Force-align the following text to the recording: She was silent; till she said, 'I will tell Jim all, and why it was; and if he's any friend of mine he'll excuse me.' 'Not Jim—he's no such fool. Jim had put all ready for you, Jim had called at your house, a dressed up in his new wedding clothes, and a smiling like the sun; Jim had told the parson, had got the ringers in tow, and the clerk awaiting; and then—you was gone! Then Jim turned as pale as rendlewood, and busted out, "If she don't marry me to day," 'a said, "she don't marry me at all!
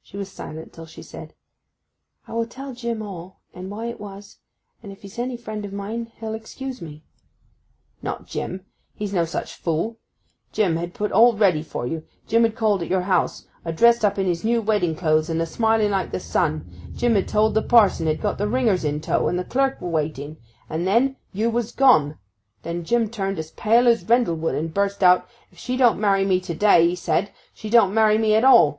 She 0.00 0.16
was 0.16 0.32
silent; 0.32 0.72
till 0.72 0.86
she 0.86 1.02
said, 1.02 1.34
'I 2.26 2.32
will 2.32 2.46
tell 2.46 2.72
Jim 2.72 3.02
all, 3.02 3.40
and 3.52 3.70
why 3.70 3.84
it 3.84 4.00
was; 4.00 4.38
and 4.82 4.90
if 4.90 5.02
he's 5.02 5.18
any 5.18 5.36
friend 5.36 5.66
of 5.66 5.72
mine 5.74 6.10
he'll 6.18 6.32
excuse 6.32 6.80
me.' 6.80 7.02
'Not 8.00 8.26
Jim—he's 8.26 9.12
no 9.12 9.26
such 9.26 9.56
fool. 9.56 9.98
Jim 10.50 10.76
had 10.76 10.94
put 10.94 11.12
all 11.12 11.34
ready 11.34 11.62
for 11.62 11.86
you, 11.86 12.04
Jim 12.26 12.42
had 12.44 12.56
called 12.56 12.80
at 12.80 12.88
your 12.88 13.02
house, 13.02 13.46
a 13.66 13.70
dressed 13.74 14.02
up 14.02 14.18
in 14.18 14.24
his 14.24 14.44
new 14.44 14.62
wedding 14.62 14.94
clothes, 14.96 15.28
and 15.28 15.42
a 15.42 15.44
smiling 15.44 15.90
like 15.90 16.10
the 16.10 16.20
sun; 16.20 16.92
Jim 16.96 17.14
had 17.14 17.28
told 17.28 17.52
the 17.52 17.60
parson, 17.60 18.06
had 18.06 18.22
got 18.22 18.38
the 18.38 18.48
ringers 18.48 18.82
in 18.82 18.98
tow, 18.98 19.28
and 19.28 19.38
the 19.38 19.44
clerk 19.44 19.78
awaiting; 19.82 20.38
and 20.70 20.86
then—you 20.86 21.50
was 21.50 21.70
gone! 21.72 22.16
Then 22.62 22.82
Jim 22.82 23.10
turned 23.10 23.38
as 23.38 23.50
pale 23.50 23.86
as 23.88 24.08
rendlewood, 24.08 24.54
and 24.54 24.72
busted 24.72 25.04
out, 25.04 25.28
"If 25.52 25.58
she 25.58 25.76
don't 25.76 26.00
marry 26.00 26.24
me 26.24 26.40
to 26.40 26.54
day," 26.54 26.92
'a 26.92 26.94
said, 26.94 27.30
"she 27.52 27.68
don't 27.68 27.92
marry 27.92 28.16
me 28.16 28.32
at 28.34 28.42
all! 28.42 28.76